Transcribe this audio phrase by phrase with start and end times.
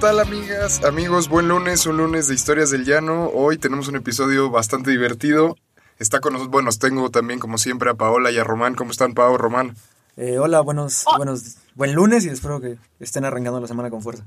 [0.00, 1.28] Tal amigas, amigos?
[1.28, 3.28] Buen lunes, un lunes de Historias del Llano.
[3.34, 5.56] Hoy tenemos un episodio bastante divertido.
[5.98, 8.74] Está con nosotros, bueno, tengo también como siempre a Paola y a Román.
[8.74, 9.76] ¿Cómo están, Pao, Román?
[10.16, 14.26] Eh, hola, buenos, buenos, buen lunes y espero que estén arrancando la semana con fuerza.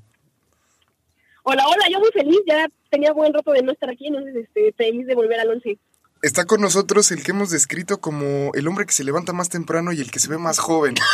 [1.42, 4.74] Hola, hola, yo muy feliz, ya tenía buen rato de no estar aquí, entonces este,
[4.74, 5.80] feliz de volver al once.
[6.24, 9.92] Está con nosotros el que hemos descrito como el hombre que se levanta más temprano
[9.92, 10.96] y el que se ve más joven.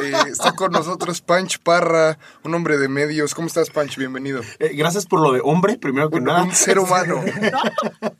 [0.00, 3.34] Eh, está con nosotros Panch Parra, un hombre de medios.
[3.34, 3.96] ¿Cómo estás, Panch?
[3.96, 4.42] Bienvenido.
[4.58, 6.44] Eh, gracias por lo de hombre, primero que Un, nada.
[6.44, 7.20] un ser humano.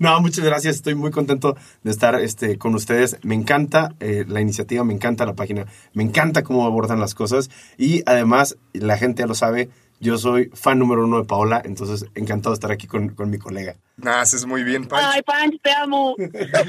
[0.00, 0.76] No, muchas gracias.
[0.76, 3.18] Estoy muy contento de estar este, con ustedes.
[3.22, 7.50] Me encanta eh, la iniciativa, me encanta la página, me encanta cómo abordan las cosas.
[7.78, 12.06] Y además, la gente ya lo sabe, yo soy fan número uno de Paola, entonces
[12.16, 13.76] encantado de estar aquí con, con mi colega.
[14.02, 15.04] Nah, haces muy bien, Panch.
[15.04, 16.16] Ay, Panch, te amo.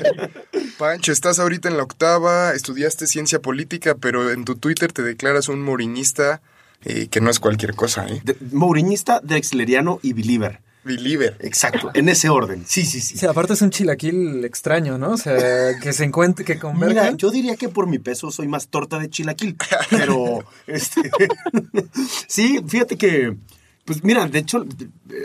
[0.78, 5.50] Pancho, estás ahorita en la octava, estudiaste ciencia política, pero en tu Twitter te declaras
[5.50, 6.42] un moriñista
[6.84, 8.22] eh, que no es cualquier cosa, ¿eh?
[8.24, 10.62] De, Mourinista, Drexleriano y Believer.
[10.84, 11.38] Believer.
[11.42, 12.64] Exacto, en ese orden.
[12.68, 13.16] Sí, sí, sí.
[13.18, 15.12] Sí, aparte es un chilaquil extraño, ¿no?
[15.12, 17.18] O sea, que se encuentre, que Mira, converjan.
[17.18, 19.56] yo diría que por mi peso soy más torta de chilaquil,
[19.92, 21.02] pero este
[22.28, 23.38] sí, fíjate que
[23.92, 24.66] pues mira, de hecho,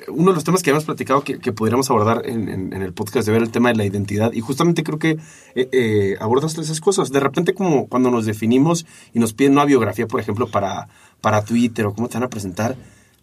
[0.08, 2.92] uno de los temas que habíamos platicado que, que podríamos abordar en, en- en el
[2.92, 5.18] podcast de ver el tema de la identidad, y justamente creo que
[5.54, 7.10] eh, eh, abordas esas cosas.
[7.12, 10.88] De repente, como cuando nos definimos y nos piden una biografía, por ejemplo, para,
[11.20, 12.76] para Twitter o cómo te van a presentar,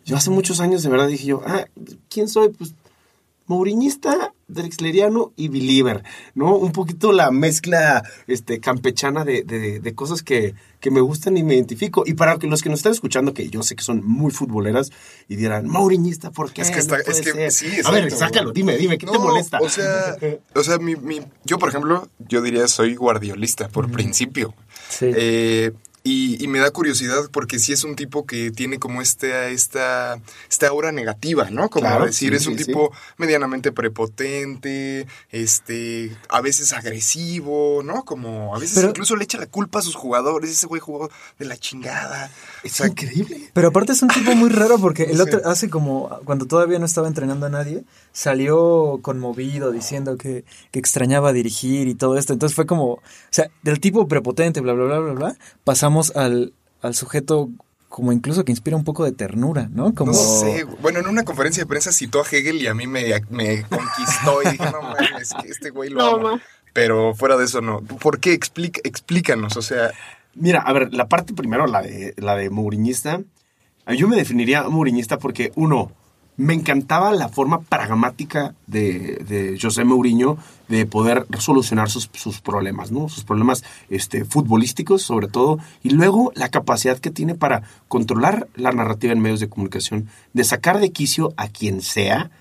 [0.06, 1.66] yo hace muchos años de verdad dije yo, ah,
[2.10, 2.50] ¿quién soy?
[2.50, 2.74] Pues
[3.48, 6.04] Mourinista, Drexleriano y Believer,
[6.36, 6.56] ¿no?
[6.56, 11.44] Un poquito la mezcla este, campechana de, de- de cosas que, que me gustan y
[11.44, 12.04] me identifico.
[12.06, 14.92] Y para que los que nos están escuchando, que yo sé que son muy futboleras,
[15.28, 16.62] y dirán, Mourinista, ¿por qué?
[16.62, 17.52] Es que está- es que- ser".
[17.52, 19.60] sí, A ver, sácalo, dime, dime, ¿qué te molesta?
[19.62, 20.16] O sea,
[20.56, 24.54] o sea mi, mi- yo, por ejemplo, yo diría soy guardiolista por principio.
[24.90, 25.08] Sí.
[25.16, 25.72] Eh,
[26.04, 30.20] y, y me da curiosidad porque sí es un tipo que tiene como esta, esta,
[30.50, 31.70] esta aura negativa, ¿no?
[31.70, 38.04] Como Claro, decir, sí, es un sí, tipo medianamente prepotente, este, a veces agresivo, ¿no?
[38.04, 41.10] Como a veces Pero- incluso le echa la culpa a sus jugadores, ese güey jugó
[41.40, 42.30] de la chingada.
[42.64, 43.50] es increíble.
[43.54, 46.86] Pero aparte es un tipo muy raro porque el otro hace como cuando todavía no
[46.86, 52.34] estaba entrenando a nadie, salió conmovido diciendo que, que extrañaba dirigir y todo esto.
[52.34, 56.54] Entonces fue como, o sea, del tipo prepotente, bla, bla, bla, bla, bla, pasamos al,
[56.82, 57.50] al sujeto
[57.90, 59.94] como incluso que inspira un poco de ternura, ¿no?
[59.94, 60.14] Como...
[60.14, 60.78] No sé, güey.
[60.82, 64.42] bueno, en una conferencia de prensa citó a Hegel y a mí me, me conquistó
[64.44, 66.24] y dije, no mames, que este güey lo No, amo.
[66.36, 66.42] ma.
[66.74, 67.82] Pero fuera de eso, no.
[67.82, 68.34] ¿Por qué?
[68.34, 69.92] Explica, explícanos, o sea,
[70.36, 73.22] Mira, a ver, la parte primero, la de, la de Mourinista.
[73.96, 75.92] Yo me definiría Mourinista porque, uno,
[76.38, 80.38] me encantaba la forma pragmática de, de José Mourinho
[80.78, 83.10] de poder solucionar sus, sus problemas, ¿no?
[83.10, 85.60] Sus problemas este, futbolísticos, sobre todo.
[85.84, 90.44] Y luego la capacidad que tiene para controlar la narrativa en medios de comunicación, de
[90.44, 92.32] sacar de quicio a quien sea.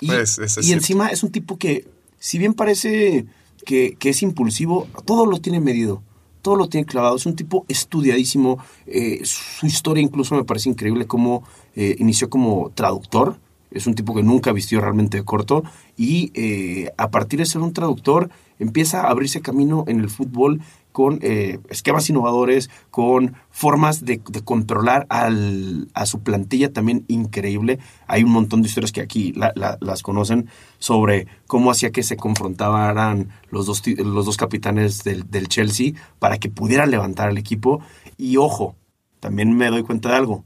[0.00, 1.86] Y, Pues, es encima es un tipo que,
[2.18, 3.26] si bien parece
[3.66, 6.02] que, que es impulsivo, todo lo tiene medido
[6.42, 7.16] todo lo tiene clavado.
[7.16, 8.58] Es un tipo estudiadísimo.
[8.86, 11.42] eh, su historia incluso me parece increíble cómo
[11.76, 13.38] eh, inició como traductor.
[13.70, 15.62] Es un tipo que nunca vistió realmente de corto.
[15.96, 20.60] Y eh, a partir de ser un traductor, empieza a abrirse camino en el fútbol
[20.92, 27.78] con eh, esquemas innovadores, con formas de, controlar al- a su plantilla también increíble.
[28.08, 30.48] Hay un montón de historias que aquí la- la- las conocen
[30.80, 36.38] sobre cómo hacía que se confrontaran los dos, los dos capitanes del, del Chelsea para
[36.38, 37.80] que pudieran levantar al equipo.
[38.18, 38.74] Y ojo,
[39.20, 40.44] también me doy cuenta de algo.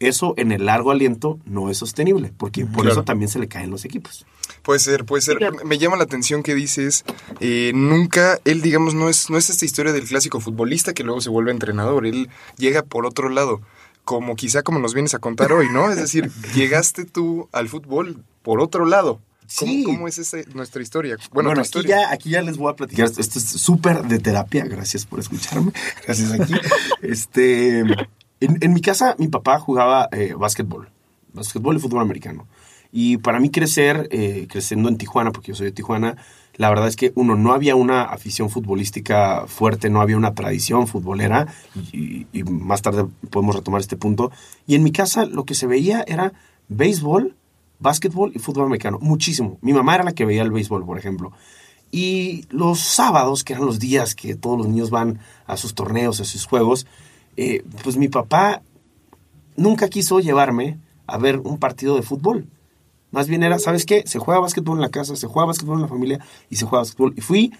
[0.00, 2.92] Eso en el largo aliento no es sostenible, porque por Claro.
[2.92, 4.26] eso también se le caen los equipos.
[4.62, 5.36] puede ser, puede ser.
[5.38, 5.56] Claro.
[5.64, 7.04] Me llama la atención que dices,
[7.40, 11.20] eh, nunca, él digamos, no es, no es esta historia del clásico futbolista que luego
[11.20, 12.28] se vuelve entrenador, él
[12.58, 13.60] llega por otro lado,
[14.04, 15.90] como quizá como nos vienes a contar hoy, ¿no?
[15.90, 19.20] Es decir, llegaste tú al fútbol por otro lado.
[19.56, 19.82] ¿Cómo, Sí.
[19.84, 21.16] cómo es esa, nuestra historia?
[21.32, 21.96] Bueno, Bueno, aquí, historia.
[22.02, 23.06] ya, aquí ya les voy a platicar.
[23.06, 24.64] Esto es súper de terapia.
[24.64, 25.72] Gracias por escucharme.
[26.06, 26.54] Gracias aquí.
[27.02, 27.84] este,
[28.40, 30.90] en, mi casa, mi papá jugaba eh, básquetbol.
[31.32, 32.46] Básquetbol y fútbol americano.
[32.92, 36.16] Y para mí crecer, eh, creciendo en Tijuana, porque yo soy de Tijuana,
[36.56, 40.88] la verdad es que uno, no había una afición futbolística fuerte, no había una tradición
[40.88, 41.46] futbolera,
[41.92, 44.32] y, y más tarde podemos retomar este punto.
[44.66, 46.32] Y en mi casa lo que se veía era
[46.68, 47.36] béisbol,
[47.78, 49.58] básquetbol y fútbol americano, muchísimo.
[49.62, 51.32] Mi mamá era la que veía el béisbol, por ejemplo.
[51.90, 56.20] Y los sábados, que eran los días que todos los niños van a sus torneos,
[56.20, 56.86] a sus juegos,
[57.36, 58.62] eh, pues mi papá
[59.56, 62.46] nunca quiso llevarme a ver un partido de fútbol.
[63.10, 64.04] Más bien era, ¿sabes qué?
[64.06, 66.82] Se juega básquetbol en la casa, se juega básquetbol en la familia y se juega
[66.82, 67.12] básquetbol.
[67.16, 67.52] Y fui,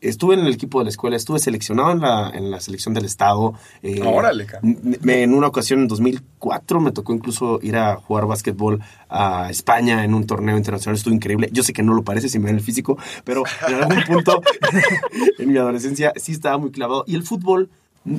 [0.00, 3.04] estuve en el equipo de la escuela, estuve seleccionado en la, en la selección del
[3.04, 3.54] estado.
[3.82, 8.80] eh, Órale, me- en una ocasión, en 2004, me tocó incluso ir a jugar básquetbol
[9.08, 10.96] a España en un torneo internacional.
[10.96, 11.48] Estuvo increíble.
[11.52, 14.42] Yo sé que no lo parece si me ven el físico, pero en algún punto
[15.38, 17.04] en mi adolescencia sí estaba muy clavado.
[17.06, 17.70] Y el fútbol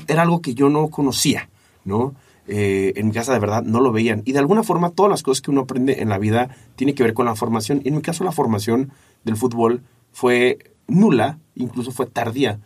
[0.07, 1.49] era algo que yo no conocía,
[1.83, 2.13] ¿no?
[2.47, 4.21] Eh, en mi casa de verdad no lo veían.
[4.25, 7.01] Y de alguna forma todas las cosas que uno aprende en la vida tiene que
[7.03, 7.81] ver con la formación.
[7.83, 8.91] Y en mi caso la formación
[9.23, 12.59] del fútbol fue nula, incluso fue tardía.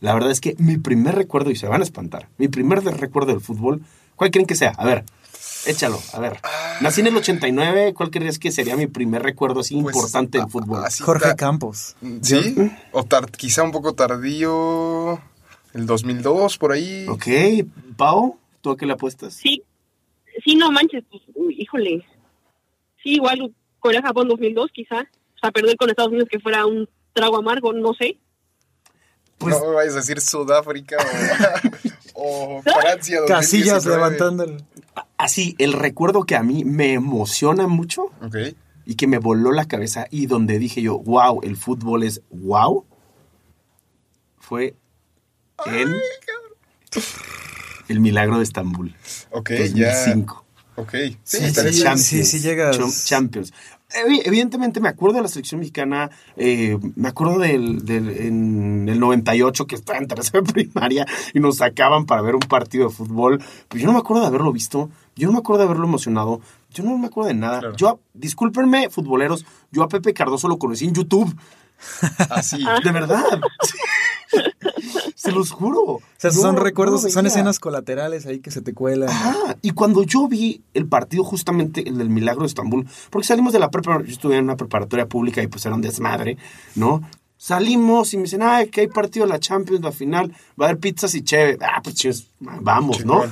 [0.00, 3.32] La verdad es que mi primer recuerdo, y se van a espantar, mi primer recuerdo
[3.32, 3.82] del fútbol,
[4.14, 4.72] ¿cuál creen que sea?
[4.76, 5.04] A ver,
[5.66, 6.38] échalo, a ver.
[6.80, 10.48] Nací en el 89, ¿cuál crees que sería mi primer recuerdo así Pues, importante del
[10.50, 10.84] fútbol?
[10.84, 11.96] así Jorge Campos.
[12.22, 12.54] ¿Sí?
[12.92, 15.18] O tar- quizá un poco tardío.
[15.74, 17.06] El 2002, por ahí.
[17.08, 17.26] Ok,
[17.96, 19.34] Pau, ¿tú a qué le apuestas?
[19.34, 19.62] Sí,
[20.44, 22.04] sí, no manches, pues, uy, híjole.
[23.02, 25.00] Sí, igual Corea-Japón 2002, quizá.
[25.00, 28.18] O sea, perder con Estados Unidos que fuera un trago amargo, no sé.
[29.38, 30.96] Pues- no me vayas a decir Sudáfrica
[32.14, 33.20] o, o Francia.
[33.20, 33.26] 2019.
[33.28, 34.64] Casillas levantando el...
[35.18, 38.36] Así, el recuerdo que a mí me emociona mucho Ok.
[38.86, 42.84] y que me voló la cabeza y donde dije yo, wow, el fútbol es wow,
[44.38, 44.74] fue
[45.74, 45.96] en
[47.88, 48.94] el milagro de Estambul.
[49.30, 49.88] Ok, ya.
[50.04, 50.44] 2005.
[50.76, 50.90] Ok.
[50.92, 51.52] Sí, Sí, sí.
[51.82, 52.02] Champions.
[52.04, 53.52] sí, sí llegas- Cham- Champions.
[54.04, 58.98] Evi- Evidentemente me acuerdo de la selección mexicana, eh, me acuerdo del, del- en el
[58.98, 63.40] 98 que estaba en tercera primaria y nos sacaban para ver un partido de fútbol,
[63.68, 66.40] pero yo no me acuerdo de haberlo visto, yo no me acuerdo de haberlo emocionado,
[66.70, 67.60] yo no me acuerdo de nada.
[67.60, 67.76] Claro.
[67.76, 71.34] Yo, discúlpenme, futboleros, yo a Pepe Cardoso lo conocí en YouTube,
[72.30, 72.64] Así.
[72.84, 73.22] de verdad.
[75.14, 75.80] Se los juro.
[75.82, 79.08] O sea, No, son recuerdos, son escenas colaterales ahí que se te cuelan.
[79.08, 83.52] Ajá, y cuando yo vi el partido justamente, el del Milagro de Estambul, porque salimos
[83.52, 86.36] de la prepa, yo estuve en una preparatoria pública y pues era un desmadre,
[86.74, 87.02] ¿no?
[87.38, 90.68] Salimos y me dicen, ay, que hay partido de la Champions, la final, va a
[90.70, 91.58] haber pizzas y chévere.
[91.60, 93.24] Ah, pues vamos, ¿no?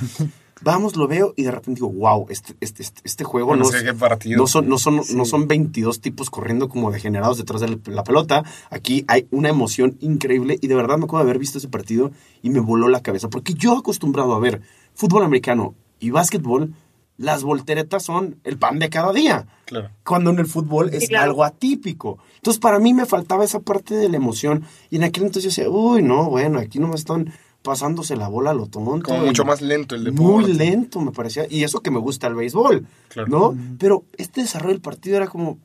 [0.65, 3.69] Vamos, lo veo y de repente digo, wow, este, este, este, este juego Bueno, no,
[3.69, 4.37] es es- que qué partido.
[4.37, 8.43] no son, no, son, no son 22 tipos corriendo como degenerados detrás de la pelota.
[8.71, 12.09] Aquí hay una emoción increíble y de verdad me acuerdo de haber visto ese partido
[12.41, 13.29] y me voló la cabeza.
[13.29, 14.61] Porque yo acostumbrado a ver
[14.95, 16.73] fútbol americano y básquetbol,
[17.17, 19.47] las volteretas son el pan de cada día.
[19.65, 19.89] Claro.
[20.03, 21.25] Cuando en el fútbol es Sí, claro.
[21.29, 22.17] algo atípico.
[22.37, 24.63] Entonces, para mí me faltaba esa parte de la emoción.
[24.89, 27.31] Y en aquel entonces yo decía, uy, no, bueno, aquí nomás están
[27.65, 29.01] pasándose la bola a lo tonto.
[29.01, 30.23] Como mucho más lento el deporte.
[30.23, 31.45] muy lento me parecía.
[31.49, 33.27] Y eso que me gusta el béisbol, Claro.
[33.27, 33.57] ¿no?
[33.79, 35.57] Pero este desarrollo del partido era como,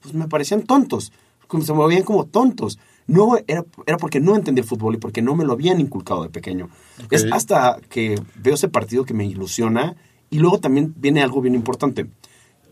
[0.00, 1.12] pues me parecían tontos.
[1.46, 2.78] Como se movían como tontos.
[3.06, 6.22] No era, era porque no entendía el fútbol y porque no me lo habían inculcado
[6.22, 6.70] de pequeño.
[7.10, 9.94] Es hasta que veo ese partido que me ilusiona.
[10.30, 12.06] Y luego también viene algo bien importante.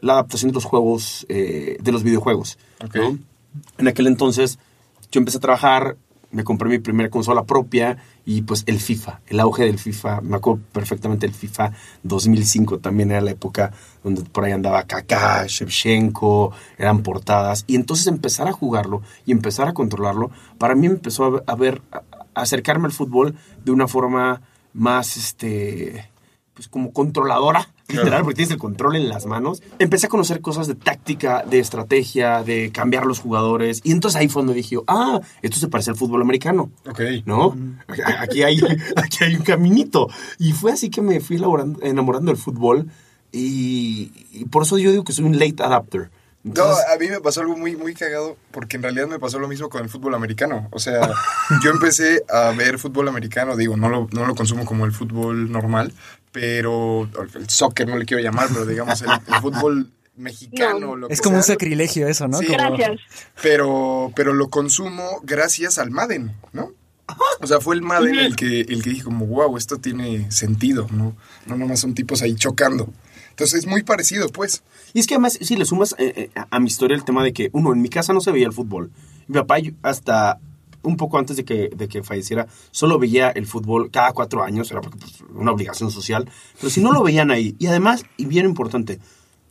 [0.00, 2.58] La adaptación de los juegos, eh, de los videojuegos.
[2.82, 2.96] Ok.
[2.96, 3.18] ¿no?
[3.78, 4.58] En aquel entonces
[5.12, 5.96] yo empecé a trabajar,
[6.30, 10.36] me compré mi primera consola propia y pues el FIFA, el auge del FIFA, me
[10.36, 11.72] acuerdo perfectamente el FIFA
[12.02, 13.72] 2005 también era la época
[14.04, 17.64] donde por ahí andaba Kaká, Shevchenko, eran portadas.
[17.66, 22.02] Y entonces empezar a jugarlo y empezar a controlarlo, para mí empezó a ver, a
[22.34, 26.08] acercarme al fútbol de una forma más este
[26.54, 29.62] pues como controladora, literal, porque tienes el control en las manos.
[29.78, 33.80] Empecé a conocer cosas de táctica, de estrategia, de cambiar los jugadores.
[33.84, 36.70] Y entonces ahí fue donde dije, ah, esto se parece al fútbol americano.
[36.88, 37.00] Ok.
[37.24, 37.56] ¿No?
[38.18, 38.60] Aquí hay,
[38.96, 40.08] aquí hay un caminito.
[40.38, 41.36] Y fue así que me fui
[41.82, 42.88] enamorando del fútbol.
[43.30, 46.10] Y, y por eso yo digo que soy un late adapter.
[46.44, 49.38] No, Entonces, a mí me pasó algo muy, muy cagado, porque en realidad me pasó
[49.38, 50.66] lo mismo con el fútbol americano.
[50.72, 51.08] O sea,
[51.62, 55.52] yo empecé a ver fútbol americano, digo, no lo, no lo consumo como el fútbol
[55.52, 55.92] normal,
[56.32, 60.80] pero el soccer no le quiero llamar, pero digamos el, el fútbol mexicano.
[60.80, 60.96] No.
[60.96, 62.38] lo que Es como un sacrilegio eso, ¿no?
[62.38, 62.46] Sí.
[62.46, 63.00] Como- Gracias.
[63.42, 66.72] Pero, pero lo consumo gracias al Madden, ¿no?
[67.40, 70.86] O sea, fue el Madden el que, el que dije como, wow, esto tiene sentido,
[70.90, 71.14] ¿no?
[71.46, 72.88] No nomás son tipos ahí chocando.
[73.30, 74.62] Entonces es muy parecido, pues.
[74.94, 77.32] Y es que además, si le sumas eh, eh, a, mi historia el tema de
[77.32, 78.90] que, uno, en mi casa no se veía el fútbol.
[79.26, 80.38] Mi papá, hasta
[80.82, 84.70] un poco antes de que, de que falleciera, solo veía el fútbol cada cuatro años,
[84.70, 86.28] era porque, pues, una obligación social.
[86.58, 88.98] Pero si no lo veían ahí, y además, y bien importante,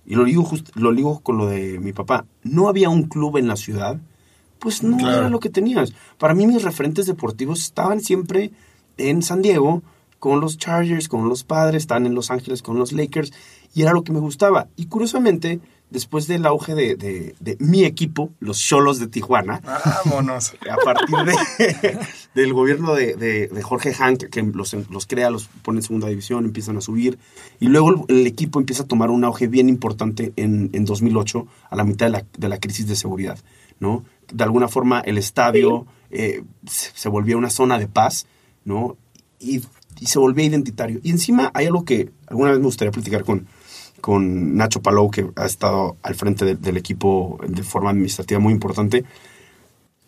[0.05, 3.37] y lo digo, just- lo digo con lo de mi papá, no había un club
[3.37, 3.99] en la ciudad,
[4.59, 5.17] pues no Claro.
[5.19, 5.93] era lo que tenías.
[6.17, 8.51] Para mí mis referentes deportivos estaban siempre
[8.97, 9.81] en San Diego,
[10.19, 13.31] con los Chargers, con los Padres, estaban en Los Ángeles con los Lakers,
[13.73, 14.67] y era lo que me gustaba.
[14.75, 15.59] Y curiosamente,
[15.91, 19.61] después del auge de, de- de mi equipo, los Cholos de Tijuana,
[20.05, 20.53] Vámonos.
[20.71, 21.99] a partir de,
[22.33, 26.77] del gobierno de, Jorge Hank, que los, los crea, los pone en segunda división, empiezan
[26.77, 27.19] a subir,
[27.59, 31.45] y luego el, el equipo empieza a tomar un auge bien importante en, en 2008,
[31.69, 33.37] a la mitad de la, de la crisis de seguridad,
[33.79, 34.03] ¿no?
[34.33, 38.25] De alguna forma el estadio eh, se, se volvía una zona de paz,
[38.65, 38.95] ¿no?
[39.39, 39.61] Y,
[39.99, 40.99] y se volvía identitario.
[41.03, 43.47] Y encima hay algo que alguna vez me gustaría platicar con,
[44.01, 48.51] con Nacho Palou, que ha estado al frente de- del equipo de forma administrativa muy
[48.53, 49.05] importante.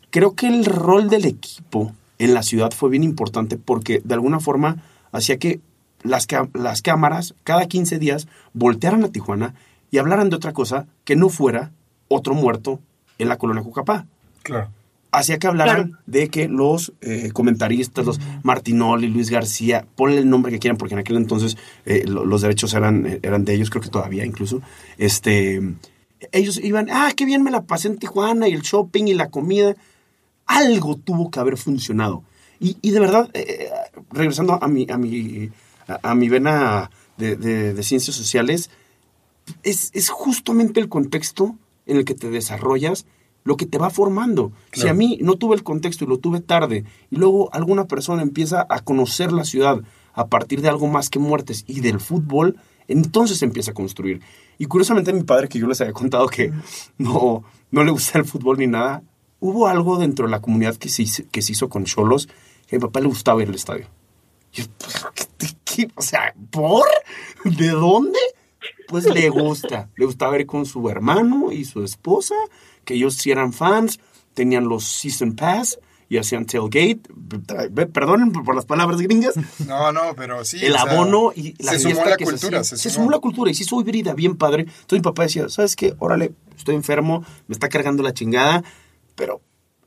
[0.09, 4.39] Creo que el rol del equipo en la ciudad fue bien importante porque de alguna
[4.39, 5.59] forma hacía que
[6.03, 9.53] las, las cámaras cada 15 días voltearan a Tijuana
[9.89, 11.71] y hablaran de otra cosa que no fuera
[12.09, 12.79] otro muerto
[13.17, 14.05] en la colonia Cucapá
[14.43, 14.69] Claro.
[15.13, 15.99] Hacía que hablaran Claro.
[16.07, 20.95] de que los eh, comentaristas, los Martinoli, Luis García, ponle el nombre que quieran, porque
[20.95, 21.55] en aquel entonces
[21.85, 24.61] eh, lo- los derechos eran, eran de ellos, creo que todavía incluso.
[24.97, 25.61] Este,
[26.31, 29.29] ellos iban, ah, qué bien me la pasé en Tijuana y el shopping y la
[29.29, 29.75] comida.
[30.45, 32.23] Algo tuvo que haber funcionado.
[32.59, 33.69] Y, y de verdad, eh,
[34.11, 35.49] regresando a mi, a mi,
[35.87, 38.69] a, a mi vena de, de- de ciencias sociales,
[39.63, 41.55] es, es justamente el contexto
[41.85, 43.05] en el que te desarrollas
[43.43, 44.51] lo que te va formando.
[44.71, 48.21] Si a mí no tuve el contexto y lo tuve tarde, y luego alguna persona
[48.21, 49.81] empieza a conocer la ciudad
[50.13, 52.57] a partir de algo más que muertes y del fútbol,
[52.87, 54.21] entonces empieza a construir.
[54.57, 56.51] Y curiosamente mi padre, que yo les había contado que
[56.97, 59.03] no, no le gusta el fútbol ni nada,
[59.39, 62.27] hubo algo dentro de la comunidad que se hizo, que se hizo con Cholos,
[62.67, 63.87] que a mi papá le gustaba ir al estadio.
[64.53, 64.65] Yo,
[65.37, 65.87] ¿qué- qué?
[65.95, 66.85] O sea, ¿por?
[67.43, 68.19] ¿De dónde?
[68.87, 69.89] Pues le gusta.
[69.95, 72.35] Le gustaba ir con su hermano y su esposa,
[72.85, 73.99] que ellos sí eran fans,
[74.33, 77.01] tenían los Season Pass y hacían tailgate.
[77.91, 79.33] Perdonen por las palabras gringas.
[79.67, 80.63] No, no, pero sí.
[80.63, 82.63] el sea, abono y la Se sumó la que cultura.
[82.63, 84.63] se, Se sumó la cultura y se hizo híbrida bien padre.
[84.63, 85.95] Entonces mi papá decía, ¿sabes qué?
[85.99, 88.63] Órale, estoy enfermo, me está cargando la chingada,
[89.15, 89.41] pero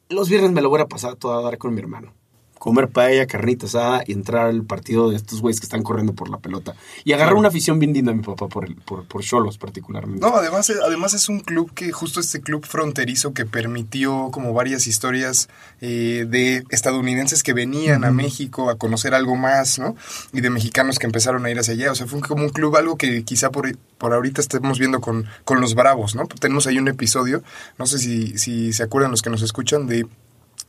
[0.09, 2.13] los viernes me lo voy a pasar a toda dar con mi hermano.
[2.59, 6.31] Comer paella, carnita asada y entrar al partido de estos güeyes que están corriendo por
[6.31, 6.75] la pelota.
[7.05, 10.21] Y agarrar una afición bien linda a mi papá por, el, por, por Cholos particularmente.
[10.21, 14.87] No, además, además es un club que, justo este club fronterizo que permitió como varias
[14.87, 15.49] historias
[15.81, 19.95] eh, de estadounidenses que venían a México a conocer algo más, ¿no?
[20.33, 21.93] Y de mexicanos que empezaron a ir hacia allá.
[21.93, 25.27] O sea, fue como un club, algo que quizá por, por ahorita estemos viendo con,
[25.45, 26.27] con los Bravos, ¿no?
[26.27, 27.43] Tenemos ahí un episodio,
[27.79, 30.07] no sé si, si se acuerdan los que nos escuchan, de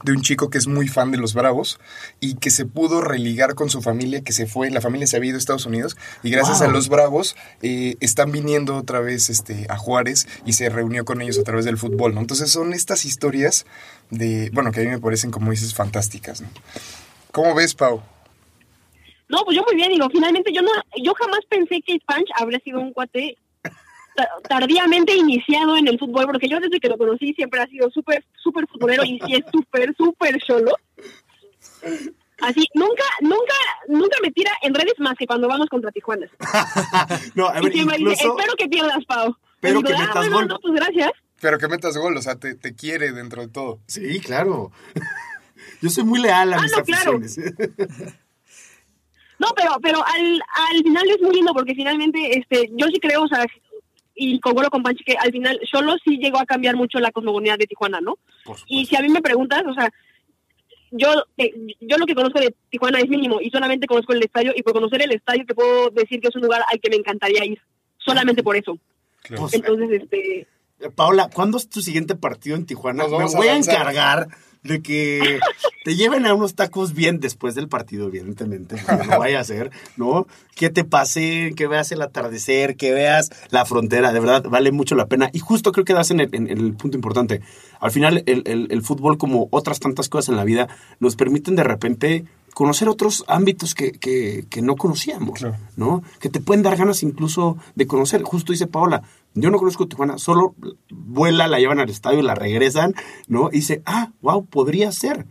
[0.04, 1.80] de un chico que es muy fan de los Bravos
[2.20, 5.30] y que se pudo religar con su familia, que se fue, la familia se había
[5.30, 6.70] ido a Estados Unidos y gracias Wow.
[6.70, 11.22] a los Bravos eh, están viniendo otra vez este, a Juárez y se reunió con
[11.22, 12.22] ellos a través del fútbol, ¿no?
[12.22, 13.66] Entonces son estas historias
[14.12, 16.50] de, bueno, que a mí me parecen, como dices, fantásticas, ¿no?
[17.32, 18.02] ¿Cómo ves, Pau?
[19.30, 20.72] No, pues yo muy bien, digo, finalmente yo no,
[21.04, 23.38] yo jamás pensé que Punch habría sido un cuate
[24.48, 28.24] tardíamente iniciado en el fútbol, porque yo desde que lo conocí siempre ha sido súper,
[28.42, 30.72] súper futbolero y sí es súper, súper solo.
[32.42, 33.56] Así, nunca, nunca,
[33.88, 36.28] nunca me tira en redes más que cuando vamos contra Tijuana.
[37.36, 39.36] no, a Y ver, dice, espero que pierdas, Pau.
[39.60, 40.48] Pero Y que digo, metas ah, bueno, gol".
[40.48, 41.12] no, pues gracias.
[41.42, 43.80] Pero que metas gol, o sea, te, te quiere dentro de todo.
[43.88, 44.72] Sí, claro.
[45.82, 47.18] Yo soy muy leal a Ah, mis no, claro.
[47.18, 47.54] aficiones.
[49.40, 53.22] No, pero, pero al, al final es muy lindo porque finalmente, este, yo sí creo,
[53.22, 53.46] o sea,
[54.18, 57.56] y concuerdo con Panchi que al final solo sí llegó a cambiar mucho la cosmogonía
[57.56, 58.18] de Tijuana, ¿no?
[58.68, 59.92] Y si a mí me preguntas, o sea,
[60.92, 64.54] yo, eh, yo lo que conozco de Tijuana es mínimo y solamente conozco el estadio
[64.56, 66.96] y por conocer el estadio te puedo decir que es un lugar al que me
[66.96, 67.62] encantaría ir,
[67.98, 68.78] solamente por eso.
[69.22, 69.44] Claro.
[69.44, 70.48] Pues, Entonces, este,
[70.96, 73.04] Paola, ¿cuándo es tu siguiente partido en Tijuana?
[73.04, 74.28] Nos Me a voy a, encargar
[74.68, 75.40] de que
[75.84, 78.76] te lleven a unos tacos bien después del partido, evidentemente.
[79.10, 80.28] No vaya a ser, ¿no?
[80.56, 84.12] Que te pase, que veas el atardecer, que veas la frontera.
[84.14, 85.30] De verdad, vale mucho la pena.
[85.34, 87.42] Y justo creo que das en el, en- en el punto importante.
[87.80, 90.68] Al final, el, el- el fútbol, como otras tantas cosas en la vida,
[91.00, 92.26] nos permiten de repente
[92.58, 95.58] conocer otros ámbitos que, que- que no conocíamos, Claro.
[95.76, 96.02] ¿no?
[96.20, 98.24] Que te pueden dar ganas incluso de conocer.
[98.24, 99.04] Justo dice Paola,
[99.36, 100.56] yo no conozco Tijuana, solo
[100.90, 102.96] vuela, la llevan al estadio y la regresan,
[103.28, 103.50] ¿no?
[103.52, 105.28] Y dice, ah, wow, podría ser.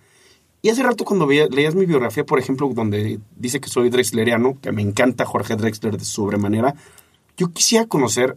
[0.62, 4.60] Y hace rato cuando veía- leías mi biografía, por ejemplo, donde dice que soy drexleriano,
[4.60, 6.76] que me encanta Jorge Drexler de sobremanera,
[7.36, 8.36] yo quisiera conocer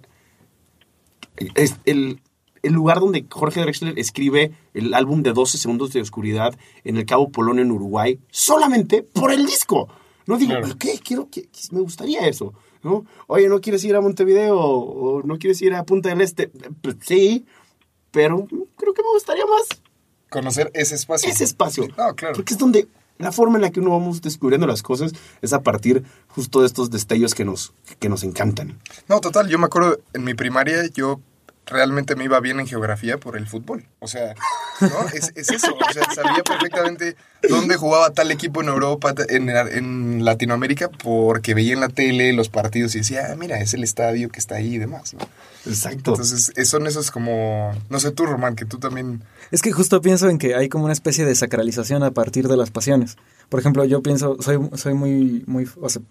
[1.86, 2.22] el,
[2.63, 7.06] el lugar donde Jorge Drexler escribe el álbum de 12 segundos de oscuridad en el
[7.06, 9.89] Cabo Polonio en Uruguay, solamente por el disco.
[10.25, 10.75] No digo, Claro.
[10.78, 11.00] ¿qué?
[11.04, 13.06] Quiero, que, me gustaría eso, ¿no?
[13.28, 16.51] Oye, ¿no quieres ir a Montevideo o no quieres ir a Punta del Este?
[16.82, 17.46] Pues, sí,
[18.12, 19.68] pero creo que me gustaría más
[20.30, 21.30] Conocer ese espacio.
[21.30, 21.88] ese espacio.
[21.98, 22.36] No, claro.
[22.36, 22.88] Porque es donde
[23.18, 25.12] la forma en la que uno vamos descubriendo las cosas
[25.42, 28.80] es a partir justo de estos destellos que nos, que nos encantan.
[29.08, 31.20] No, total, yo me acuerdo en mi primaria, yo
[31.69, 33.85] realmente me iba bien en geografía por el fútbol.
[33.99, 34.35] O sea,
[34.81, 35.07] ¿no?
[35.13, 35.75] Es, es eso.
[35.75, 37.15] O sea, sabía perfectamente
[37.47, 42.49] dónde jugaba tal equipo en Europa, en, en Latinoamérica, porque veía en la tele los
[42.49, 45.19] partidos y decía, ah, mira, es el estadio que está ahí y demás, ¿no?
[45.65, 46.11] Exacto.
[46.11, 49.23] Entonces, son esos como, no sé tú, Román, que tú también...
[49.51, 52.57] Es que justo pienso en que hay como una especie de sacralización a partir de
[52.57, 53.17] las pasiones.
[53.49, 56.01] Por ejemplo, yo pienso, soy, soy muy, muy, o sea,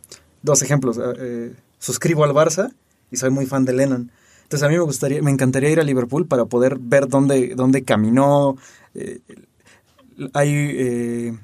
[0.42, 0.98] dos ejemplos.
[0.98, 2.72] eh, eh, suscribo al Barça
[3.10, 4.10] y soy muy fan de Lennon.
[4.48, 7.84] Entonces a mí me gustaría, me encantaría ir a Liverpool para poder ver dónde, dónde
[7.84, 8.56] caminó.
[8.94, 9.20] eh,
[10.32, 11.38] hay, eh,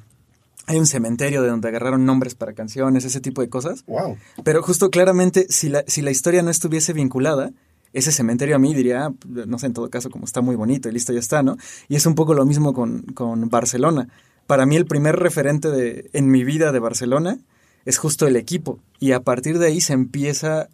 [0.66, 3.84] hay un cementerio de donde agarraron nombres para canciones, ese tipo de cosas.
[3.86, 4.16] ¡Wow!
[4.42, 7.50] Pero justo claramente, si la, si la historia no estuviese vinculada,
[7.92, 9.14] ese cementerio a mí diría, ah,
[9.46, 11.58] no sé, en todo caso, como está muy bonito y listo, ya está, ¿no?
[11.88, 14.08] Y es un poco lo mismo con, con Barcelona.
[14.46, 17.38] Para mí el primer referente de, en mi vida de Barcelona
[17.84, 18.80] es justo el equipo.
[18.98, 20.70] Y a partir de ahí se empieza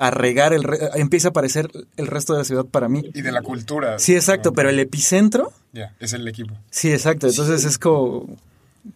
[0.00, 3.02] a regar, el re- empieza a aparecer el resto de la ciudad para mí.
[3.14, 3.98] Y de la cultura.
[3.98, 6.54] Sí, exacto, pero el epicentro, Ya, es el equipo.
[6.70, 7.28] sí, exacto.
[7.28, 8.26] Entonces es como...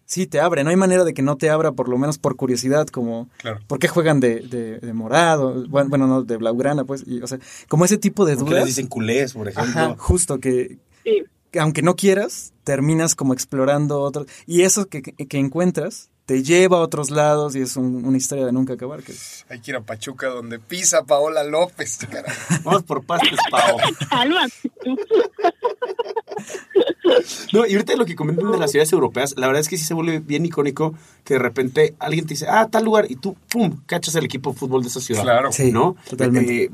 [0.06, 0.64] Sí, te abre.
[0.64, 3.28] No hay manera de que no te abra, por lo menos por curiosidad, como...
[3.36, 3.60] Claro.
[3.66, 5.66] ¿Por qué juegan de, de, de morado?
[5.68, 7.04] Bueno, bueno, no, de blaugrana, pues.
[7.06, 8.64] Y, o sea, como ese tipo de ¿Por qué dudas.
[8.64, 9.80] les dicen culés, por ejemplo?
[9.82, 11.24] Ajá, justo que, Sí.
[11.50, 14.26] que aunque no quieras, terminas como explorando otros.
[14.46, 18.16] Y eso que, que- que encuentras te lleva a otros lados y es un- una
[18.16, 19.02] historia de nunca acabar.
[19.02, 19.12] Que,
[19.50, 22.32] Hay que ir a Pachuca donde pisa Paola López, caray.
[22.64, 23.38] Vamos por pastes.
[24.08, 24.52] Cálmate.
[27.52, 29.84] No, y ahorita lo que comentan de las ciudades europeas, la verdad es que sí
[29.84, 33.36] se vuelve bien icónico que de repente alguien te dice, ah, tal lugar, y tú,
[33.50, 35.22] pum, cachas el equipo de fútbol de esa ciudad.
[35.22, 35.52] Claro.
[35.52, 35.96] Sí, ¿No?
[36.08, 36.64] totalmente.
[36.64, 36.70] Eh,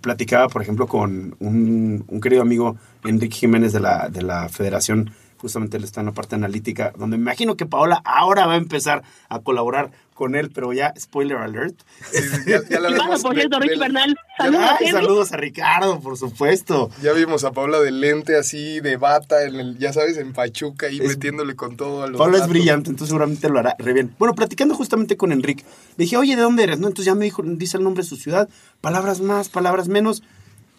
[0.00, 5.10] platicaba, por ejemplo, con un, un querido amigo, Enrique Jiménez de la, de la Federación,
[5.38, 8.56] justamente él está en la parte analítica, donde me imagino que Paola ahora va a
[8.56, 11.74] empezar a colaborar con él, pero ya, spoiler alert.
[12.12, 14.64] Sí, ya, ya la Y bueno, vemos por de- cierto, Ricky de- Bernal, ya- saludos.
[14.70, 14.92] Ay, Henry.
[14.92, 16.90] saludos a Ricardo, por supuesto.
[17.02, 20.86] Ya vimos a Paula de lente así, de bata, en el, ya sabes, en Pachuca,
[20.86, 24.14] Es- metiéndole con todo a los Pablo es brillante, entonces seguramente lo hará re bien.
[24.18, 25.64] Bueno, platicando justamente con Enrique,
[25.96, 26.78] le dije, oye, ¿de dónde eres?
[26.78, 26.86] ¿No?
[26.86, 28.48] Entonces ya me dijo, dice el nombre de su ciudad,
[28.80, 30.22] palabras más, palabras menos.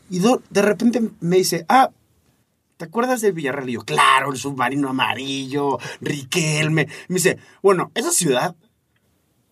[0.10, 1.90] Y do- de repente me dice, ah,
[2.78, 3.70] ¿te acuerdas del Villarreal?
[3.70, 6.88] Y yo, claro, el submarino amarillo, Riquelme.
[7.08, 8.56] Me dice, bueno, esa ciudad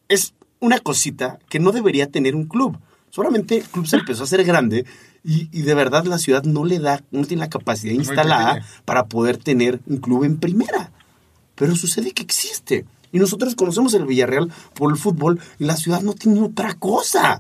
[0.08, 2.80] es una cosita que no debería tener un club.
[3.10, 4.86] Solamente el club se empezó a hacer grande
[5.24, 9.06] y, y de verdad la ciudad no le da, no tiene la capacidad instalada para
[9.06, 10.92] poder tener un club en primera.
[11.56, 12.86] Pero sucede que existe.
[13.12, 17.40] Y nosotros conocemos el Villarreal por el fútbol y la ciudad no tiene otra cosa.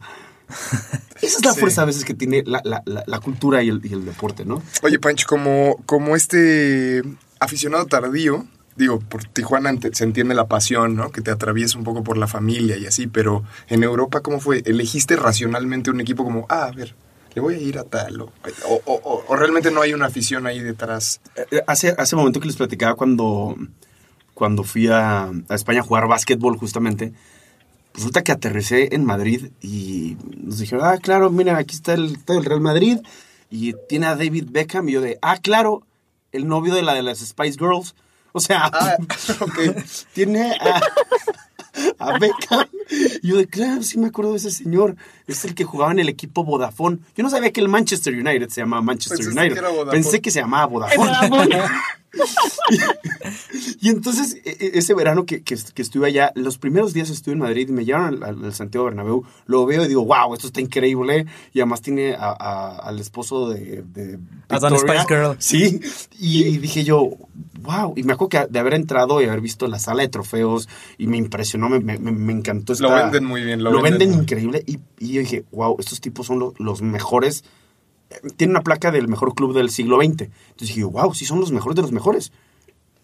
[1.21, 1.59] Esa es la Sí.
[1.61, 4.45] fuerza a veces que tiene la, la- la- la cultura y el, y el deporte,
[4.45, 4.61] ¿no?
[4.81, 7.01] Oye, Pancho, como, como este
[7.39, 11.11] aficionado tardío, digo, por Tijuana se entiende la pasión, ¿no?
[11.11, 14.63] Que te atraviesa un poco por la familia y así, pero en Europa, ¿cómo fue?
[14.65, 16.93] ¿Elegiste racionalmente un equipo como, ah, a ver,
[17.35, 18.21] le voy a ir a tal?
[18.21, 18.31] O,
[18.67, 21.21] o, o- o realmente no hay una afición ahí detrás?
[21.51, 23.55] Eh, Hace, hace momento que les platicaba cuando,
[24.33, 27.13] cuando fui a, a España a jugar básquetbol justamente,
[27.93, 32.33] resulta que aterricé en Madrid y nos dijeron, ah, claro, mira, aquí está el, está
[32.33, 32.97] el Real Madrid
[33.49, 35.83] y tiene a David Beckham y yo de, ah, claro,
[36.31, 37.95] el novio de la de las Spice Girls.
[38.31, 38.95] O sea, Ah,
[40.13, 40.81] tiene a,
[41.99, 42.65] a Beckham.
[43.21, 44.95] Y yo de, claro, sí me acuerdo de ese señor.
[45.27, 46.97] Es el que jugaba en el equipo Vodafone.
[47.15, 49.53] Yo no sabía que el Manchester United se llamaba Manchester United.
[49.53, 49.91] que era Vodafone.
[49.91, 51.11] Pensé que se llamaba Vodafone.
[53.81, 57.33] Y entonces, e- e- ese verano que, que, que estuve allá, los primeros días estuve
[57.33, 60.33] en Madrid y me llevaron al, al- al Santiago Bernabéu, lo veo y digo, wow,
[60.33, 61.25] esto está increíble.
[61.53, 65.03] Y además tiene a- a- al esposo de, de Victoria.
[65.03, 65.35] Spice Girl.
[65.39, 65.79] Sí,
[66.19, 67.09] y dije yo,
[67.61, 67.93] wow.
[67.95, 71.07] Y me acuerdo que de haber entrado y haber visto la sala de trofeos y
[71.07, 72.73] me impresionó, me, me- me encantó.
[72.79, 74.63] Lo venden muy bien, lo Lo, venden increíble.
[74.65, 77.43] Y, y yo dije, wow, estos tipos son lo- los mejores
[78.37, 80.07] tiene una placa del mejor club del siglo XX.
[80.21, 82.31] Entonces dije, wow, sí son los mejores de los mejores.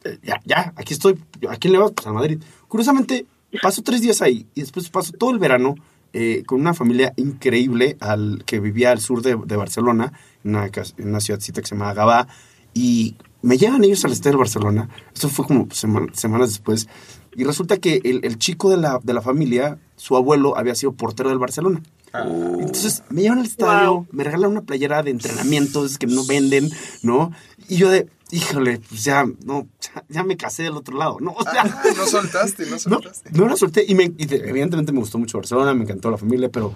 [0.04, 1.20] Eh, ya, ya, aquí estoy.
[1.50, 1.92] ¿A quién le vas?
[1.92, 2.42] Pues al Madrid.
[2.68, 3.26] Curiosamente,
[3.62, 5.76] paso tres días ahí y después paso todo el verano
[6.14, 10.66] eh, con una familia increíble al, que vivía al sur de, Barcelona, en una,
[10.98, 12.28] en una ciudadcita que se llama Gabá.
[12.74, 14.90] Y me llevan ellos al estadio de Barcelona.
[15.14, 16.88] Esto fue como sema- semanas después.
[17.36, 20.94] Y resulta que el, el chico de la, de la familia, su abuelo, había sido
[20.94, 21.82] portero del Barcelona.
[22.14, 24.08] Entonces me llevan al estadio, Wow.
[24.12, 26.70] me regalan una playera de entrenamiento, es que no venden,
[27.04, 27.32] ¿no?
[27.68, 31.32] Y yo de, híjole, pues ya, no, ya, ya me casé del otro lado, ¿no?
[31.34, 33.30] O sea, Ah, no soltaste, no no, soltaste.
[33.32, 36.18] no la solté y, me, y de- evidentemente me gustó mucho Barcelona, me encantó la
[36.18, 36.74] familia, pero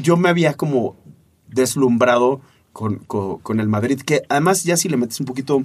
[0.00, 0.96] yo me había como
[1.48, 2.40] deslumbrado
[2.72, 5.64] con, con- con el Madrid, que además ya si le metes un poquito,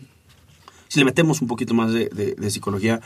[0.87, 3.01] si le metemos un poquito más de, de- de psicología,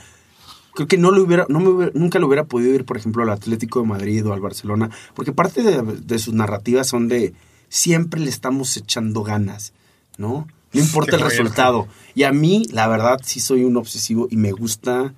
[0.74, 3.24] creo que no lo hubiera, no me hubiera- nunca lo hubiera podido ir, por ejemplo,
[3.24, 7.34] al Atlético de Madrid o al Barcelona, porque parte de, de sus narrativas son de,
[7.70, 9.74] siempre le estamos echando ganas,
[10.18, 10.48] ¿no?
[10.74, 11.88] No importa el resultado.
[12.16, 15.14] Y a mí, la verdad, sí soy un obsesivo y me gusta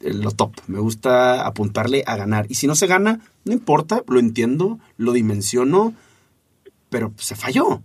[0.00, 0.52] lo top.
[0.68, 2.46] Me gusta apuntarle a ganar.
[2.48, 5.94] Y si no se gana, no importa, lo entiendo, lo dimensiono,
[6.90, 7.82] pero se falló.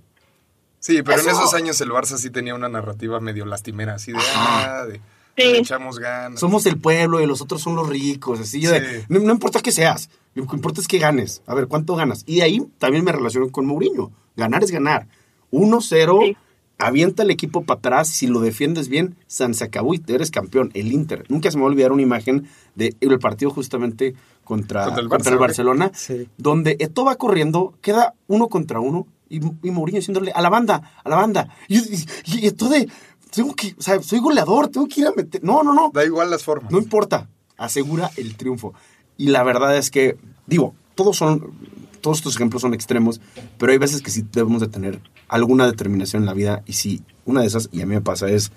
[0.80, 1.38] Sí, pero en Eso.
[1.42, 5.02] esos años el Barça sí tenía una narrativa medio lastimera, así de, ah, de
[5.46, 5.52] Sí.
[5.54, 6.40] le echamos ganas.
[6.40, 8.40] Somos el pueblo y los otros son los ricos.
[8.40, 11.42] Así yo de, no, no importa qué seas, lo que importa es que ganes.
[11.48, 12.24] A ver, ¿cuánto ganas?
[12.28, 14.12] Y de ahí también me relaciono con Mourinho.
[14.36, 15.08] Ganar es ganar.
[15.52, 16.38] 1-0, Sí.
[16.78, 18.08] avienta el equipo para atrás.
[18.10, 20.72] Si lo defiendes bien, San se acabó y eres campeón.
[20.74, 21.26] El Inter.
[21.30, 25.38] Nunca se me va a olvidar una imagen del el partido justamente contra, Contra el.
[25.40, 26.28] Barcelona, Sí.
[26.38, 30.94] donde Eto va corriendo, queda uno contra uno y, y Mourinho diciéndole a la banda,
[31.04, 31.50] a la banda.
[31.68, 32.88] Y, y, y Eto'o de,
[33.30, 35.44] tengo que, o sea, soy goleador, tengo que ir a meter.
[35.44, 35.92] No, no, no.
[35.94, 36.72] Da igual las formas.
[36.72, 38.74] No importa, asegura el triunfo.
[39.18, 41.54] Y la verdad es que, digo, todos son,
[42.02, 43.22] todos estos ejemplos son extremos,
[43.58, 46.64] pero hay veces que sí debemos de tener alguna determinación en la vida.
[46.66, 48.52] Y si una de esas, y a mí me pasa, es,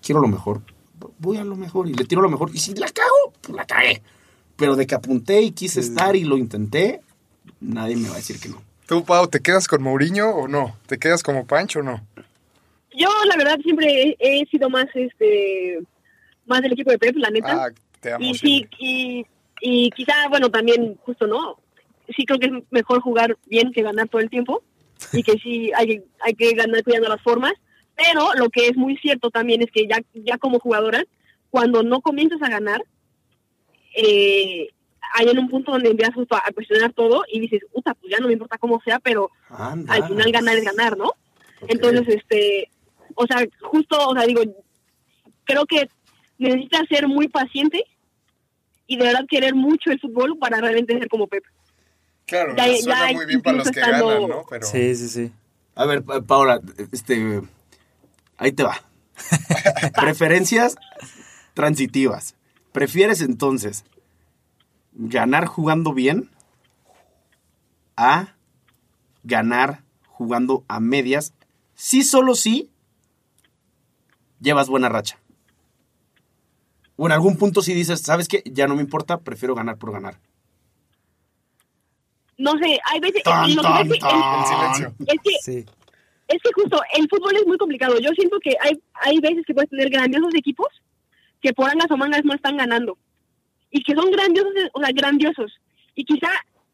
[0.00, 0.62] quiero lo mejor,
[1.18, 2.50] voy a lo mejor y le tiro lo mejor.
[2.54, 4.02] Y si la cago, pues la cagué.
[4.56, 7.02] Pero de que apunté y quise estar y lo intenté,
[7.60, 8.62] nadie me va a decir que no.
[8.86, 10.76] ¿Tú, Pau, te quedas con Mourinho o no?
[10.86, 12.06] ¿Te quedas como Pancho o no?
[12.96, 15.80] Yo, la verdad, siempre he, he sido más, este,
[16.46, 17.66] más del equipo de Pep, la neta.
[17.66, 19.26] Ah, te amo y sí, y,
[19.60, 21.58] y quizá, bueno, también, justo no.
[22.16, 24.62] Sí creo que es mejor jugar bien que ganar todo el tiempo.
[25.12, 27.52] Y que sí hay, hay que ganar cuidando las formas.
[27.96, 31.04] Pero lo que es muy cierto también es que ya, ya como jugadora,
[31.50, 32.82] cuando no comienzas a ganar,
[33.94, 34.68] eh,
[35.14, 38.18] hay en un punto donde empiezas justo a cuestionar todo y dices, puta, pues ya
[38.18, 39.94] no me importa cómo sea, pero Anda.
[39.94, 41.12] al final ganar es ganar, ¿no?
[41.68, 42.68] Entonces, este,
[43.16, 44.42] o sea, justo, o sea, digo,
[45.44, 45.88] creo que
[46.38, 47.82] necesitas ser muy paciente
[48.86, 51.42] y de verdad querer mucho el fútbol para realmente ser como Pep.
[52.26, 54.44] Claro, ya- suena ya muy bien para los que estando- ganan, ¿no?
[54.48, 55.32] Pero Sí, sí, sí.
[55.74, 56.60] A ver, Pa- Paola,
[56.92, 57.42] este,
[58.38, 58.80] ahí te va.
[60.00, 60.76] Preferencias
[61.54, 62.34] transitivas.
[62.72, 63.84] ¿Prefieres entonces
[64.92, 66.30] ganar jugando bien
[67.96, 68.34] a
[69.24, 71.32] ganar jugando a medias?
[71.74, 72.70] Sí, solo sí
[74.40, 75.18] llevas buena racha.
[76.96, 78.42] O en algún punto si dices, ¿sabes qué?
[78.46, 80.18] Ya no me importa, prefiero ganar por ganar.
[82.38, 84.94] No sé, hay veces, Tan, lo que tan, es que el- el silencio.
[85.06, 85.64] es que Sí.
[86.28, 87.98] es que justo el fútbol es muy complicado.
[87.98, 90.68] Yo siento que hay, hay veces que puedes tener grandiosos equipos
[91.40, 92.98] que por angas o mangas no están ganando.
[93.70, 95.52] Y que son grandiosos, o sea, grandiosos.
[95.94, 96.28] Y quizá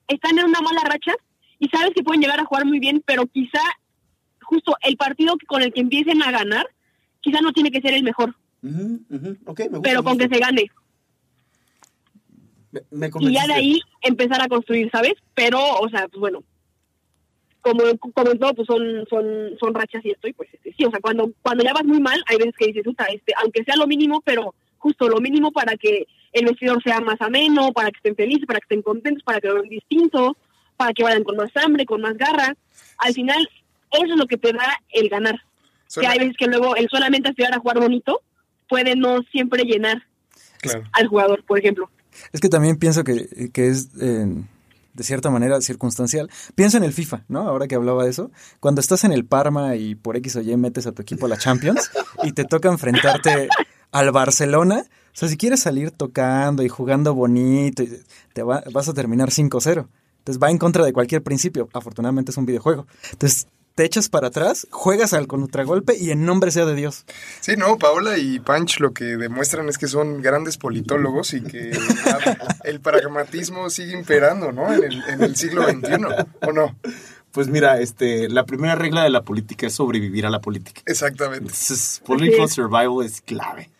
[0.09, 1.13] están en una mala racha
[1.61, 3.61] y sabes que pueden llegar a jugar muy bien, pero quizá
[4.43, 6.67] justo el partido que- con el que empiecen a ganar,
[7.23, 8.35] quizá no tiene que ser el mejor,
[9.47, 10.71] ok, me gusta, pero me con que se gane.
[12.71, 15.15] Me- me Y ya de ahí empezar a construir, ¿sabes?
[15.35, 16.43] Pero, o sea, pues bueno,
[17.61, 17.83] como,
[18.15, 20.91] como en todo, pues son, son, son rachas y esto, y pues este, sí, o
[20.91, 23.77] sea, cuando, cuando ya vas muy mal, hay veces que dices, puta, este, aunque sea
[23.77, 27.99] lo mínimo, pero justo lo mínimo para que el vestidor sea más ameno, para que
[27.99, 30.37] estén felices, para que estén contentos, para que lo vean distinto,
[30.77, 32.57] para que vayan con más hambre, con más garra.
[32.99, 33.49] Al final,
[33.93, 35.41] eso es lo que te da el ganar.
[35.93, 38.21] Suena- Que hay veces que luego el solamente aspirar a jugar bonito
[38.69, 40.03] puede no siempre llenar
[40.61, 40.85] claro.
[40.93, 41.91] al jugador, por ejemplo.
[42.33, 44.27] Es que también pienso que, que es, eh,
[44.95, 46.31] de cierta manera, circunstancial.
[46.55, 47.41] Piensa en el FIFA, ¿no?
[47.49, 48.31] Ahora que hablaba de eso.
[48.61, 51.29] Cuando estás en el Parma y por X o Y metes a tu equipo a
[51.29, 51.91] la Champions
[52.23, 53.49] y te toca enfrentarte
[53.91, 57.83] al Barcelona, o sea, si quieres salir tocando y jugando bonito,
[58.33, 59.89] te va- vas a terminar 5-0.
[60.19, 61.69] Entonces va en contra de cualquier principio.
[61.75, 62.87] Afortunadamente es un videojuego.
[63.13, 67.05] Entonces te echas para atrás, juegas al contragolpe y en nombre sea de Dios.
[67.41, 71.73] Sí, no, Paola y Punch lo que demuestran es que son grandes politólogos y que
[72.65, 74.73] el pragmatismo sigue imperando, ¿no?
[74.73, 76.05] En el, en el siglo XXI,
[76.43, 76.77] ¿o no?
[77.33, 80.83] Pues mira, este, la primera regla de la política es sobrevivir a la política.
[80.85, 81.45] Exactamente.
[81.45, 83.71] Entonces, political survival es clave.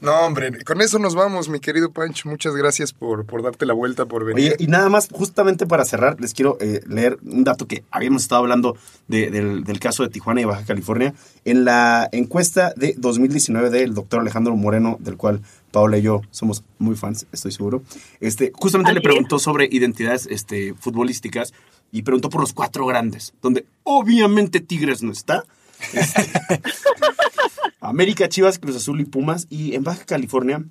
[0.00, 2.24] No, hombre, con eso nos vamos, mi querido Punch.
[2.24, 4.52] Muchas gracias por, por darte la vuelta, por venir.
[4.54, 8.22] Oye, y nada más, justamente para cerrar, les quiero eh, leer un dato que habíamos
[8.22, 8.76] estado hablando
[9.08, 11.14] de- del, del caso de Tijuana y Baja California.
[11.44, 15.40] En la encuesta de 2019 del doctor Alejandro Moreno, del cual
[15.72, 17.82] Paola y yo somos muy fans, estoy seguro,
[18.20, 21.52] este, justamente le preguntó sobre identidades este, futbolísticas
[21.90, 25.44] y preguntó por los cuatro grandes, donde obviamente Tigres no está.
[25.92, 26.22] Este,
[27.80, 29.46] América, Chivas, Cruz Azul y Pumas.
[29.50, 30.64] Y en Baja California,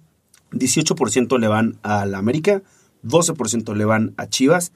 [0.52, 2.62] 18% le van a la América,
[3.04, 4.72] 12% le van a Chivas,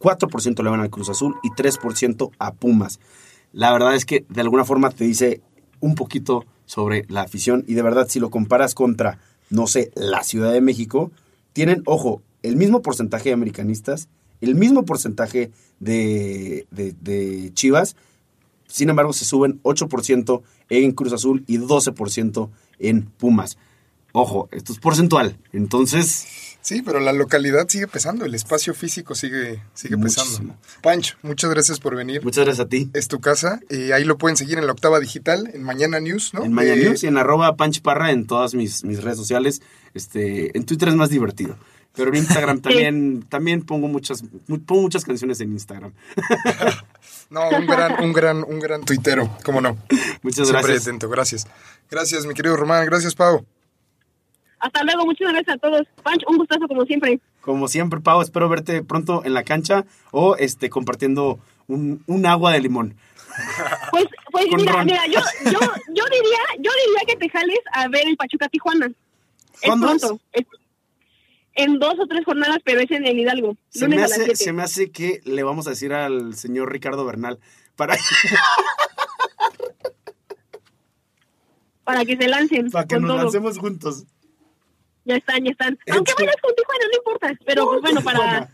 [0.00, 3.00] 4% le van al Cruz Azul y 3% a Pumas.
[3.52, 5.40] La verdad es que de alguna forma te dice
[5.80, 9.18] un poquito sobre la afición y de verdad si lo comparas contra,
[9.50, 11.10] no sé, la Ciudad de México,
[11.52, 14.08] tienen, ojo, el mismo porcentaje de americanistas
[14.40, 17.96] el mismo porcentaje de, de- de Chivas.
[18.74, 23.56] Sin embargo, se suben 8% en Cruz Azul y 12% en Pumas.
[24.10, 25.38] Ojo, esto es porcentual.
[25.52, 26.26] Entonces,
[26.60, 30.56] Sí, pero la localidad sigue pesando, el espacio físico sigue, sigue pesando.
[30.82, 32.24] Pancho, muchas gracias por venir.
[32.24, 32.90] muchas gracias a ti.
[32.94, 33.60] Es tu casa.
[33.70, 36.42] y ahí lo pueden seguir en la octava digital, en Mañana News, ¿no?
[36.42, 39.62] En Maya Eh, News y en arroba Panch Parra en todas mis, mis redes sociales.
[39.92, 41.56] Este, en Twitter es más divertido.
[41.96, 45.92] Pero en Instagram también, también pongo muchas, mu- pongo muchas canciones en Instagram.
[47.30, 49.76] No, un gran, un gran, un gran tuitero, cómo no.
[50.22, 50.82] Muchas Siempre gracias.
[50.86, 51.46] atento, gracias.
[51.90, 53.44] Gracias, mi querido Román, gracias, Pau.
[54.60, 55.86] Hasta luego, muchas gracias a todos.
[56.02, 57.18] Panch, un gustazo como siempre.
[57.40, 62.52] Como siempre, Pau, espero verte pronto en la cancha o este compartiendo un, un agua
[62.52, 62.94] de limón.
[63.90, 64.84] Pues, pues Con mira, ron.
[64.86, 68.90] mira, yo, yo, yo diría, yo diría que te jales a ver el Pachuca Tijuana.
[69.64, 70.02] ¿Cuándo es?
[70.02, 70.20] pronto.
[70.32, 70.46] es-
[71.56, 73.56] en dos o tres jornadas, pero es en el Hidalgo.
[73.70, 76.70] Se me, a las hace, se me hace que le vamos a decir al señor
[76.72, 77.38] Ricardo Bernal
[77.76, 77.96] para,
[81.84, 82.70] Para que se lancen.
[82.70, 83.22] para que con nos todo.
[83.24, 84.04] lancemos juntos.
[85.04, 85.78] Ya están, ya están.
[85.84, 87.34] En Aunque vayas con Tijuana, no importa.
[87.44, 88.18] Pero pues bueno, para.
[88.18, 88.50] Tijuana.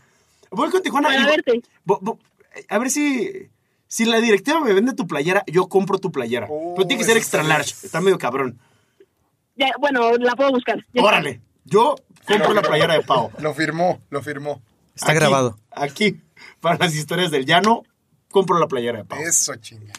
[0.51, 1.07] Voy con Tijuana.
[1.07, 1.61] para verte.
[1.85, 2.19] bo- bo-
[2.67, 3.49] a ver si.
[3.87, 6.47] Si la directiva me vende tu playera, yo compro tu playera.
[6.49, 7.73] Oh, Pero tiene que ser extra large.
[7.85, 8.57] Está medio cabrón.
[9.57, 10.77] Ya, bueno, la puedo buscar.
[10.93, 11.11] Ya está.
[11.65, 11.95] Yo
[12.27, 13.31] compro la playera de Pau.
[13.39, 14.61] Lo firmó, lo firmó.
[14.95, 15.59] Está Aquí, grabado.
[15.71, 16.21] Aquí,
[16.59, 17.83] para las historias del llano,
[18.29, 19.19] compro la playera de Pau.
[19.19, 19.93] Eso, chinga.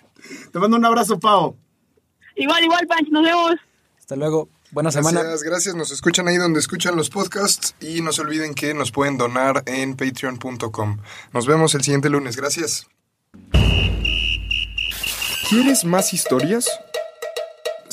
[0.53, 1.57] Te mando un abrazo, Pau.
[2.37, 3.09] Igual, igual, Panch.
[3.11, 3.55] Nos vemos.
[3.99, 4.49] Hasta luego.
[4.71, 5.21] Buena semana.
[5.21, 5.75] Gracias, gracias.
[5.75, 9.63] Nos escuchan ahí donde escuchan los podcasts y no se olviden que nos pueden donar
[9.67, 10.99] en patreon.com.
[11.33, 12.37] Nos vemos el siguiente lunes.
[12.37, 12.87] Gracias.
[15.51, 16.71] ¿Quieres más historias?